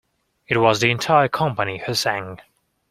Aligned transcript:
It 0.47 0.57
was 0.57 0.79
the 0.79 0.89
entire 0.89 1.27
company 1.27 1.77
who 1.85 1.93
sang. 1.93 2.41